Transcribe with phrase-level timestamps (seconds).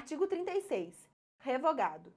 [0.00, 1.10] Artigo 36.
[1.40, 2.10] Revogado.